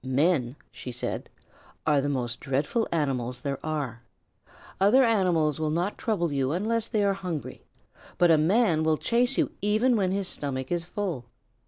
[0.03, 1.29] "Men," she said,
[1.85, 4.01] "are the most dreadful animals there are.
[4.79, 7.61] Other animals will not trouble you unless they are hungry,
[8.17, 11.25] but a man will chase you even when his stomach is full.